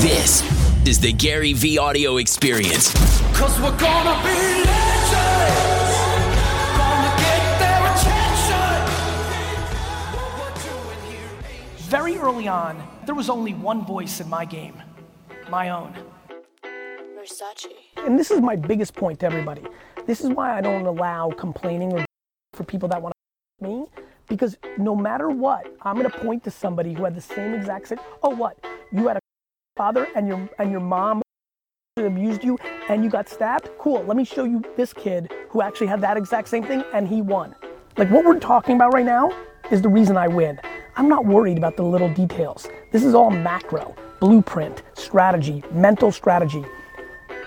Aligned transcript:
This 0.00 0.40
is 0.88 0.98
the 0.98 1.12
GaryVee 1.12 1.78
audio 1.78 2.16
experience. 2.16 2.94
Cause 3.36 3.60
we're 3.60 3.76
gonna 3.76 4.16
be 4.22 4.64
legends. 4.64 5.92
Gonna 6.78 7.12
get 7.20 7.42
their 7.60 7.82
attention. 7.92 8.80
What 10.16 10.34
we're 10.38 10.56
doing 10.62 11.00
here 11.12 11.30
ain't 11.50 11.80
Very 11.80 12.16
early 12.16 12.48
on, 12.48 12.82
there 13.04 13.14
was 13.14 13.28
only 13.28 13.52
one 13.52 13.84
voice 13.84 14.22
in 14.22 14.28
my 14.30 14.46
game 14.46 14.82
my 15.50 15.68
own. 15.68 15.94
Versace. 16.64 17.66
And 17.98 18.18
this 18.18 18.30
is 18.30 18.40
my 18.40 18.56
biggest 18.56 18.94
point 18.94 19.20
to 19.20 19.26
everybody. 19.26 19.64
This 20.06 20.22
is 20.22 20.30
why 20.30 20.56
I 20.56 20.62
don't 20.62 20.86
allow 20.86 21.30
complaining 21.30 21.92
or 21.92 22.06
for 22.54 22.64
people 22.64 22.88
that 22.88 23.02
want 23.02 23.12
to 23.60 23.68
me 23.68 23.84
because 24.28 24.56
no 24.78 24.96
matter 24.96 25.28
what, 25.28 25.66
I'm 25.82 25.96
going 25.96 26.10
to 26.10 26.18
point 26.20 26.42
to 26.44 26.50
somebody 26.50 26.94
who 26.94 27.04
had 27.04 27.14
the 27.14 27.20
same 27.20 27.52
exact 27.52 27.88
sit. 27.88 27.98
Oh, 28.22 28.30
what? 28.30 28.56
You 28.92 29.08
had 29.08 29.18
a 29.18 29.19
father 29.80 30.08
and 30.14 30.28
your 30.28 30.46
and 30.58 30.70
your 30.70 30.78
mom 30.78 31.22
abused 31.96 32.44
you 32.44 32.58
and 32.90 33.02
you 33.02 33.08
got 33.08 33.30
stabbed? 33.30 33.70
Cool. 33.78 34.02
Let 34.02 34.14
me 34.14 34.26
show 34.26 34.44
you 34.44 34.62
this 34.76 34.92
kid 34.92 35.32
who 35.48 35.62
actually 35.62 35.86
had 35.86 36.02
that 36.02 36.18
exact 36.18 36.48
same 36.48 36.62
thing 36.62 36.84
and 36.92 37.08
he 37.08 37.22
won. 37.22 37.54
Like 37.96 38.10
what 38.10 38.26
we're 38.26 38.38
talking 38.38 38.76
about 38.76 38.92
right 38.92 39.06
now 39.06 39.32
is 39.70 39.80
the 39.80 39.88
reason 39.88 40.18
I 40.18 40.28
win. 40.28 40.60
I'm 40.96 41.08
not 41.08 41.24
worried 41.24 41.56
about 41.56 41.78
the 41.78 41.82
little 41.82 42.12
details. 42.12 42.68
This 42.92 43.02
is 43.02 43.14
all 43.14 43.30
macro, 43.30 43.96
blueprint, 44.20 44.82
strategy, 44.92 45.64
mental 45.72 46.12
strategy. 46.12 46.62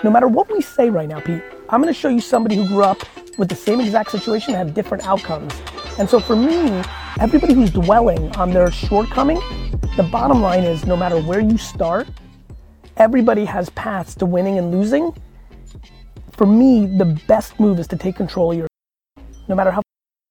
No 0.03 0.09
matter 0.09 0.27
what 0.27 0.51
we 0.51 0.59
say 0.59 0.89
right 0.89 1.07
now, 1.07 1.19
Pete, 1.19 1.43
I'm 1.69 1.81
gonna 1.81 1.93
show 1.93 2.09
you 2.09 2.19
somebody 2.19 2.55
who 2.55 2.67
grew 2.67 2.83
up 2.83 2.97
with 3.37 3.47
the 3.47 3.55
same 3.55 3.79
exact 3.79 4.09
situation 4.09 4.55
and 4.55 4.67
have 4.67 4.73
different 4.73 5.05
outcomes. 5.05 5.53
And 5.99 6.09
so 6.09 6.19
for 6.19 6.35
me, 6.35 6.81
everybody 7.19 7.53
who's 7.53 7.69
dwelling 7.69 8.35
on 8.37 8.49
their 8.49 8.71
shortcoming, 8.71 9.39
the 9.97 10.09
bottom 10.11 10.41
line 10.41 10.63
is 10.63 10.87
no 10.87 10.97
matter 10.97 11.21
where 11.21 11.39
you 11.39 11.55
start, 11.55 12.07
everybody 12.97 13.45
has 13.45 13.69
paths 13.71 14.15
to 14.15 14.25
winning 14.25 14.57
and 14.57 14.71
losing. 14.71 15.13
For 16.31 16.45
me, 16.45 16.85
the 16.85 17.05
best 17.27 17.59
move 17.59 17.79
is 17.79 17.87
to 17.87 17.97
take 17.97 18.15
control 18.15 18.51
of 18.51 18.57
your 18.57 18.67
no 19.47 19.55
matter 19.55 19.71
how 19.71 19.81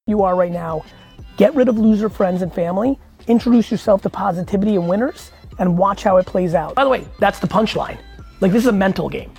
you 0.07 0.23
are 0.23 0.35
right 0.35 0.51
now, 0.51 0.85
get 1.37 1.55
rid 1.55 1.69
of 1.69 1.79
loser 1.79 2.09
friends 2.09 2.43
and 2.43 2.53
family, 2.53 2.99
introduce 3.27 3.71
yourself 3.71 4.03
to 4.03 4.11
positivity 4.11 4.77
and 4.77 4.89
winners, 4.89 5.31
and 5.59 5.77
watch 5.77 6.03
how 6.03 6.17
it 6.17 6.27
plays 6.27 6.55
out. 6.55 6.75
By 6.75 6.85
the 6.85 6.91
way, 6.91 7.07
that's 7.19 7.39
the 7.39 7.47
punchline. 7.47 7.99
Like, 8.41 8.53
this 8.53 8.63
is 8.63 8.69
a 8.69 8.73
mental 8.73 9.09
game. 9.09 9.33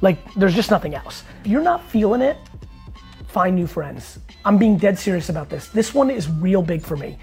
Like, 0.00 0.18
there's 0.34 0.54
just 0.54 0.70
nothing 0.70 0.94
else. 0.94 1.22
If 1.40 1.46
you're 1.46 1.62
not 1.62 1.88
feeling 1.88 2.20
it, 2.20 2.36
find 3.28 3.54
new 3.54 3.66
friends. 3.66 4.18
I'm 4.44 4.58
being 4.58 4.76
dead 4.76 4.98
serious 4.98 5.28
about 5.28 5.48
this. 5.48 5.68
This 5.68 5.94
one 5.94 6.10
is 6.10 6.28
real 6.28 6.62
big 6.62 6.82
for 6.82 6.96
me. 6.96 7.16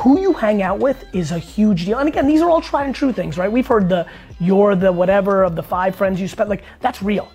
Who 0.00 0.18
you 0.18 0.32
hang 0.32 0.62
out 0.62 0.78
with 0.78 1.04
is 1.14 1.30
a 1.30 1.38
huge 1.38 1.84
deal. 1.84 1.98
And 1.98 2.08
again, 2.08 2.26
these 2.26 2.40
are 2.40 2.48
all 2.48 2.62
tried 2.62 2.86
and 2.86 2.94
true 2.94 3.12
things, 3.12 3.36
right? 3.36 3.52
We've 3.52 3.66
heard 3.66 3.86
the 3.90 4.06
you're 4.38 4.74
the 4.74 4.90
whatever 4.90 5.42
of 5.42 5.56
the 5.56 5.62
five 5.62 5.94
friends 5.94 6.18
you 6.18 6.26
spent. 6.26 6.48
Like, 6.48 6.64
that's 6.80 7.02
real. 7.02 7.30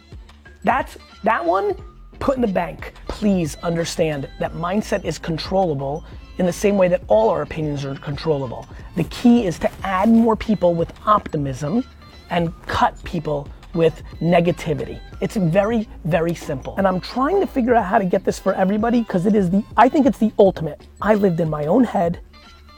That's 0.64 0.98
that 1.24 1.46
one 1.46 1.76
put 2.18 2.38
in 2.38 2.42
the 2.42 2.48
bank. 2.48 2.94
Please 3.08 3.54
understand 3.62 4.28
that 4.40 4.54
mindset 4.54 5.06
is 5.06 5.20
controllable 5.20 6.04
in 6.40 6.48
the 6.48 6.54
same 6.54 6.76
way 6.76 6.88
that 6.88 7.04
all 7.08 7.30
our 7.30 7.44
opinions 7.44 7.86
are 7.86 7.94
controllable. 7.98 8.68
The 8.96 9.04
key 9.06 9.46
is 9.46 9.60
to 9.60 9.72
add 9.84 10.10
more 10.10 10.36
people 10.36 10.74
with 10.74 10.92
optimism 11.06 11.84
and 12.32 12.52
cut 12.66 13.02
people 13.04 13.48
with 13.76 14.02
negativity. 14.22 15.00
It's 15.22 15.36
very, 15.36 15.88
very 16.06 16.34
simple. 16.34 16.74
And 16.78 16.88
I'm 16.88 17.00
trying 17.00 17.40
to 17.42 17.46
figure 17.46 17.76
out 17.76 17.86
how 17.86 18.00
to 18.00 18.06
get 18.06 18.24
this 18.24 18.40
for 18.40 18.56
everybody 18.56 19.02
because 19.02 19.28
it 19.28 19.36
is 19.36 19.52
the, 19.52 19.64
I 19.78 19.88
think 19.88 20.08
it's 20.08 20.18
the 20.18 20.34
ultimate. 20.40 20.88
I 21.00 21.14
lived 21.14 21.40
in 21.42 21.50
my 21.50 21.68
own 21.68 21.84
head. 21.84 22.22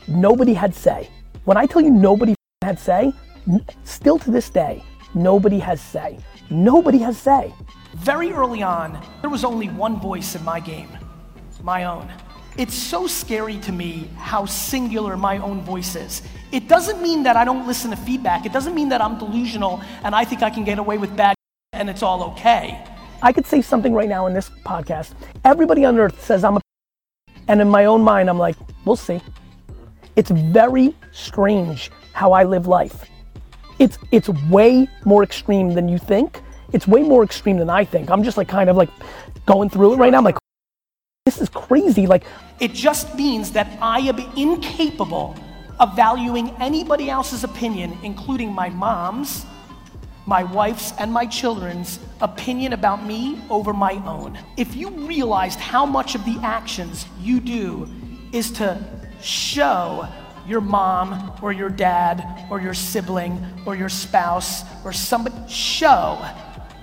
Nobody 0.07 0.53
had 0.53 0.73
say. 0.73 1.09
When 1.45 1.57
I 1.57 1.65
tell 1.65 1.81
you 1.81 1.91
nobody 1.91 2.35
had 2.61 2.79
say, 2.79 3.13
n- 3.47 3.65
still 3.83 4.19
to 4.19 4.31
this 4.31 4.49
day, 4.49 4.83
nobody 5.13 5.59
has 5.59 5.81
say. 5.81 6.19
Nobody 6.49 6.99
has 6.99 7.17
say. 7.17 7.53
Very 7.95 8.31
early 8.31 8.63
on, 8.63 9.01
there 9.21 9.29
was 9.29 9.43
only 9.43 9.67
one 9.69 9.99
voice 9.99 10.35
in 10.35 10.43
my 10.43 10.59
game 10.59 10.89
my 11.67 11.83
own. 11.83 12.09
It's 12.57 12.73
so 12.73 13.07
scary 13.07 13.57
to 13.59 13.71
me 13.71 14.09
how 14.17 14.45
singular 14.45 15.17
my 15.17 15.37
own 15.37 15.61
voice 15.61 15.95
is. 15.95 16.23
It 16.51 16.67
doesn't 16.69 17.01
mean 17.01 17.23
that 17.23 17.35
I 17.35 17.43
don't 17.43 17.67
listen 17.67 17.91
to 17.91 17.97
feedback. 17.97 18.45
It 18.45 18.53
doesn't 18.53 18.73
mean 18.73 18.89
that 18.89 19.01
I'm 19.01 19.19
delusional 19.19 19.81
and 20.03 20.15
I 20.15 20.23
think 20.23 20.41
I 20.41 20.49
can 20.49 20.63
get 20.63 20.79
away 20.79 20.97
with 20.97 21.15
bad 21.15 21.35
and 21.73 21.89
it's 21.89 22.01
all 22.01 22.23
okay. 22.31 22.83
I 23.21 23.33
could 23.33 23.45
say 23.45 23.61
something 23.61 23.93
right 23.93 24.07
now 24.07 24.27
in 24.27 24.33
this 24.33 24.49
podcast. 24.65 25.13
Everybody 25.43 25.83
on 25.83 25.99
earth 25.99 26.23
says 26.23 26.43
I'm 26.43 26.57
a 26.57 26.61
and 27.49 27.59
in 27.59 27.69
my 27.69 27.85
own 27.85 28.01
mind 28.01 28.29
I'm 28.29 28.39
like, 28.39 28.55
we'll 28.85 28.95
see. 28.95 29.21
It's 30.17 30.31
very 30.31 30.95
strange 31.11 31.91
how 32.13 32.31
I 32.33 32.43
live 32.43 32.65
life. 32.65 33.05
It's 33.77 33.99
it's 34.11 34.29
way 34.49 34.89
more 35.05 35.23
extreme 35.23 35.75
than 35.75 35.87
you 35.87 35.99
think. 35.99 36.41
It's 36.73 36.87
way 36.87 37.03
more 37.03 37.23
extreme 37.23 37.57
than 37.57 37.69
I 37.69 37.85
think. 37.85 38.09
I'm 38.09 38.23
just 38.23 38.35
like 38.35 38.47
kind 38.47 38.69
of 38.69 38.75
like 38.75 38.89
going 39.45 39.69
through 39.69 39.93
it 39.93 39.97
right 39.97 40.11
now. 40.11 40.17
I'm 40.17 40.23
like, 40.23 40.39
this 41.25 41.39
is 41.39 41.49
crazy. 41.49 42.07
Like, 42.07 42.23
It 42.59 42.73
just 42.73 43.15
means 43.15 43.51
that 43.51 43.67
I 43.79 43.99
am 43.99 44.19
incapable 44.35 45.35
of 45.79 45.95
valuing 45.95 46.49
anybody 46.59 47.09
else's 47.11 47.43
opinion, 47.43 47.95
including 48.01 48.51
my 48.51 48.69
mom's, 48.69 49.45
my 50.25 50.43
wife's, 50.43 50.93
and 50.97 51.13
my 51.13 51.27
children's 51.27 51.99
opinion 52.21 52.73
about 52.73 53.05
me 53.05 53.39
over 53.51 53.71
my 53.71 53.93
own. 54.05 54.39
If 54.57 54.75
you 54.75 54.89
realized 54.89 55.59
how 55.59 55.85
much 55.85 56.15
of 56.15 56.25
the 56.25 56.39
actions 56.41 57.05
you 57.21 57.39
do 57.39 57.87
is 58.33 58.49
to 58.53 58.83
show 59.21 60.07
your 60.47 60.61
mom 60.61 61.33
or 61.41 61.51
your 61.51 61.69
dad 61.69 62.47
or 62.49 62.61
your 62.61 62.73
sibling 62.73 63.45
or 63.65 63.75
your 63.75 63.89
spouse 63.89 64.63
or 64.85 64.93
somebody, 64.93 65.35
show 65.49 66.25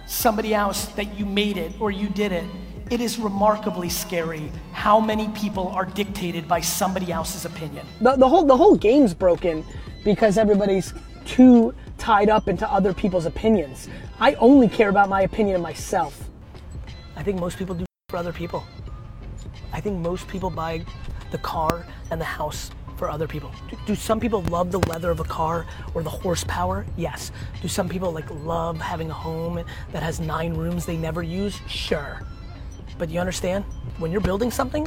somebody 0.07 0.55
else 0.55 0.87
that 0.89 1.19
you 1.19 1.25
made 1.25 1.57
it 1.57 1.73
or 1.81 1.91
you 1.91 2.09
did 2.09 2.33
it, 2.33 2.45
it 2.91 3.01
is 3.01 3.19
remarkably 3.19 3.89
scary 3.89 4.51
how 4.73 5.01
many 5.01 5.29
people 5.29 5.69
are 5.69 5.87
dictated 5.87 6.47
by 6.47 6.61
somebody 6.61 7.11
else's 7.11 7.47
opinion. 7.47 7.87
the, 8.01 8.15
the 8.17 8.29
whole 8.29 8.45
the 8.45 8.57
whole 8.57 8.77
game's 8.77 9.15
broken 9.15 9.65
because 10.05 10.37
everybody's 10.37 10.93
too 11.25 11.75
tied 11.97 12.29
up 12.29 12.49
into 12.49 12.71
other 12.71 12.93
people's 12.93 13.25
opinions. 13.25 13.89
I 14.21 14.35
only 14.35 14.69
care 14.69 14.91
about 14.91 15.09
my 15.09 15.23
opinion 15.23 15.57
of 15.57 15.63
myself. 15.63 16.29
I 17.17 17.23
think 17.23 17.41
most 17.41 17.57
people 17.57 17.75
do 17.75 17.87
for 18.11 18.19
other 18.19 18.33
people. 18.33 18.63
I 19.73 19.81
think 19.81 19.99
most 20.01 20.29
people 20.29 20.51
buy 20.51 20.85
the 21.35 21.39
car 21.39 21.85
and 22.13 22.21
the 22.21 22.25
house 22.25 22.71
for 22.97 23.11
other 23.11 23.27
people. 23.27 23.51
Do, 23.69 23.77
do 23.87 23.95
some 23.97 24.21
people 24.21 24.43
love 24.43 24.71
the 24.71 24.79
leather 24.89 25.11
of 25.11 25.19
a 25.19 25.25
car 25.25 25.67
or 25.93 26.05
the 26.05 26.11
horsepower? 26.11 26.87
Yes. 26.97 27.33
Do 27.61 27.67
some 27.67 27.89
people 27.89 28.13
like 28.13 28.31
love 28.31 28.81
having 28.81 29.11
a 29.11 29.15
home 29.15 29.65
that 29.91 30.03
has 30.03 30.21
nine 30.21 30.55
rooms 30.55 30.87
they 30.87 30.97
never 30.97 31.25
use? 31.25 31.61
Sure. 31.67 32.23
But 32.99 33.11
you 33.11 33.19
understand? 33.19 33.65
When 33.99 34.13
you're 34.13 34.21
building 34.21 34.53
something, 34.53 34.87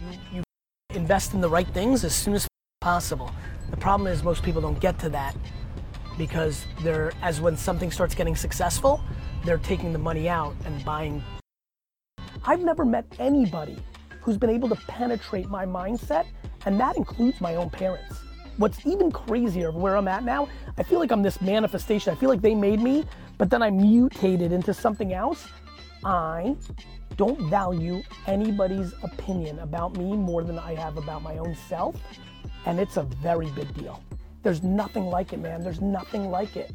you, 0.00 0.18
you 0.32 0.42
invest 0.94 1.34
in 1.34 1.40
the 1.40 1.48
right 1.48 1.66
things 1.74 2.04
as 2.04 2.14
soon 2.14 2.34
as 2.34 2.46
possible. 2.80 3.32
The 3.70 3.76
problem 3.76 4.06
is 4.06 4.22
most 4.22 4.44
people 4.44 4.62
don't 4.62 4.78
get 4.78 4.96
to 5.00 5.08
that 5.08 5.34
because 6.16 6.66
they're 6.84 7.12
as 7.20 7.40
when 7.40 7.56
something 7.56 7.90
starts 7.90 8.14
getting 8.14 8.36
successful, 8.36 9.02
they're 9.44 9.58
taking 9.58 9.92
the 9.92 9.98
money 9.98 10.28
out 10.28 10.54
and 10.66 10.84
buying. 10.84 11.20
I've 12.44 12.60
never 12.60 12.84
met 12.84 13.06
anybody 13.18 13.82
who's 14.20 14.36
been 14.36 14.50
able 14.50 14.68
to 14.68 14.76
penetrate 14.86 15.48
my 15.48 15.64
mindset, 15.64 16.26
and 16.66 16.78
that 16.80 16.96
includes 16.96 17.40
my 17.40 17.56
own 17.56 17.70
parents. 17.70 18.20
What's 18.56 18.86
even 18.86 19.10
crazier 19.10 19.70
where 19.70 19.96
I'm 19.96 20.08
at 20.08 20.24
now, 20.24 20.48
I 20.76 20.82
feel 20.82 20.98
like 20.98 21.10
I'm 21.10 21.22
this 21.22 21.40
manifestation. 21.40 22.12
I 22.12 22.16
feel 22.16 22.28
like 22.28 22.42
they 22.42 22.54
made 22.54 22.80
me, 22.80 23.04
but 23.38 23.48
then 23.48 23.62
I 23.62 23.70
mutated 23.70 24.52
into 24.52 24.74
something 24.74 25.14
else. 25.14 25.48
I 26.04 26.56
don't 27.16 27.40
value 27.48 28.02
anybody's 28.26 28.92
opinion 29.02 29.58
about 29.60 29.96
me 29.96 30.16
more 30.16 30.42
than 30.42 30.58
I 30.58 30.74
have 30.74 30.96
about 30.96 31.22
my 31.22 31.38
own 31.38 31.54
self, 31.54 31.96
and 32.66 32.78
it's 32.78 32.96
a 32.96 33.02
very 33.02 33.50
big 33.50 33.72
deal. 33.74 34.02
There's 34.42 34.62
nothing 34.62 35.06
like 35.06 35.32
it, 35.32 35.38
man. 35.38 35.62
There's 35.62 35.80
nothing 35.80 36.30
like 36.30 36.56
it. 36.56 36.72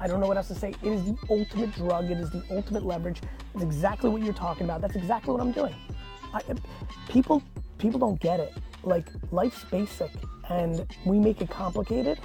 I 0.00 0.06
don't 0.06 0.20
know 0.20 0.28
what 0.28 0.36
else 0.36 0.48
to 0.48 0.54
say. 0.54 0.74
It 0.82 0.92
is 0.92 1.04
the 1.04 1.16
ultimate 1.28 1.74
drug. 1.74 2.10
It 2.10 2.18
is 2.18 2.30
the 2.30 2.44
ultimate 2.50 2.84
leverage. 2.84 3.20
It's 3.54 3.64
exactly 3.64 4.08
what 4.10 4.22
you're 4.22 4.32
talking 4.32 4.64
about. 4.64 4.80
That's 4.80 4.94
exactly 4.94 5.32
what 5.32 5.40
I'm 5.40 5.50
doing. 5.50 5.74
I, 6.32 6.42
people, 7.08 7.42
people 7.78 7.98
don't 7.98 8.20
get 8.20 8.40
it. 8.40 8.54
Like 8.84 9.08
life's 9.32 9.64
basic, 9.64 10.10
and 10.48 10.86
we 11.04 11.18
make 11.18 11.40
it 11.40 11.50
complicated. 11.50 12.18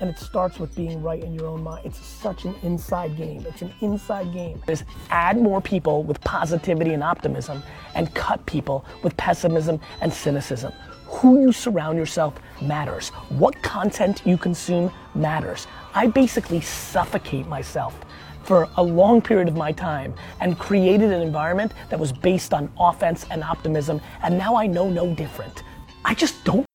And 0.00 0.08
it 0.08 0.18
starts 0.18 0.58
with 0.58 0.74
being 0.74 1.02
right 1.02 1.22
in 1.22 1.34
your 1.34 1.46
own 1.46 1.62
mind. 1.62 1.84
It's 1.84 2.04
such 2.04 2.44
an 2.46 2.54
inside 2.62 3.16
game. 3.16 3.44
It's 3.46 3.62
an 3.62 3.72
inside 3.80 4.32
game. 4.32 4.62
Is 4.66 4.84
add 5.10 5.36
more 5.40 5.60
people 5.60 6.02
with 6.02 6.20
positivity 6.22 6.94
and 6.94 7.02
optimism, 7.02 7.62
and 7.94 8.12
cut 8.14 8.44
people 8.46 8.84
with 9.02 9.16
pessimism 9.16 9.78
and 10.00 10.12
cynicism. 10.12 10.72
Who 11.06 11.40
you 11.40 11.52
surround 11.52 11.98
yourself 11.98 12.34
matters. 12.62 13.10
What 13.30 13.60
content 13.62 14.22
you 14.24 14.38
consume 14.38 14.90
matters. 15.14 15.66
I 15.94 16.06
basically 16.06 16.60
suffocate 16.60 17.46
myself 17.46 17.98
for 18.42 18.68
a 18.76 18.82
long 18.82 19.20
period 19.20 19.48
of 19.48 19.56
my 19.56 19.72
time 19.72 20.14
and 20.40 20.58
created 20.58 21.12
an 21.12 21.22
environment 21.22 21.72
that 21.88 21.98
was 21.98 22.12
based 22.12 22.52
on 22.52 22.70
offense 22.78 23.26
and 23.30 23.42
optimism, 23.44 24.00
and 24.22 24.36
now 24.36 24.56
I 24.56 24.66
know 24.66 24.88
no 24.88 25.14
different. 25.14 25.62
I 26.04 26.14
just 26.14 26.44
don't 26.44 26.66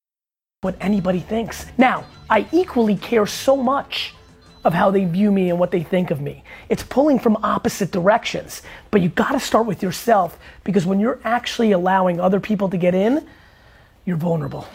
what 0.62 0.76
anybody 0.80 1.20
thinks. 1.20 1.66
Now, 1.78 2.04
I 2.28 2.46
equally 2.50 2.96
care 2.96 3.26
so 3.26 3.56
much 3.56 4.14
of 4.64 4.74
how 4.74 4.90
they 4.90 5.04
view 5.04 5.30
me 5.30 5.50
and 5.50 5.60
what 5.60 5.70
they 5.70 5.82
think 5.82 6.10
of 6.10 6.20
me. 6.20 6.42
It's 6.68 6.82
pulling 6.82 7.20
from 7.20 7.36
opposite 7.44 7.92
directions. 7.92 8.62
But 8.90 9.00
you 9.00 9.08
gotta 9.10 9.38
start 9.38 9.66
with 9.66 9.80
yourself 9.80 10.38
because 10.64 10.84
when 10.84 10.98
you're 10.98 11.20
actually 11.22 11.70
allowing 11.70 12.18
other 12.20 12.40
people 12.40 12.68
to 12.70 12.76
get 12.76 12.92
in, 12.92 13.28
you're 14.04 14.16
vulnerable. 14.16 14.66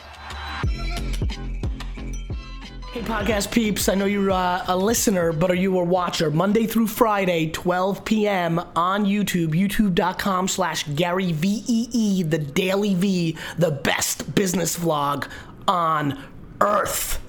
Hey, 2.92 3.04
podcast 3.04 3.54
peeps, 3.54 3.88
I 3.88 3.96
know 3.96 4.04
you're 4.04 4.32
uh, 4.32 4.66
a 4.68 4.76
listener, 4.76 5.32
but 5.32 5.50
are 5.50 5.56
you 5.56 5.80
a 5.80 5.84
watcher? 5.84 6.30
Monday 6.30 6.66
through 6.66 6.88
Friday, 6.88 7.50
12 7.50 8.04
p.m. 8.04 8.60
on 8.76 9.06
YouTube, 9.06 9.52
youtube.com 9.52 10.50
slash 10.50 10.84
Gary 10.90 11.32
V-E-E, 11.32 12.24
the 12.24 12.40
DailyVee, 12.40 13.38
the 13.58 13.72
best 13.72 14.36
business 14.36 14.78
vlog 14.78 15.30
on 15.70 16.22
earth. 16.60 17.21